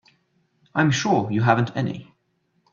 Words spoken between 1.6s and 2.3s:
any.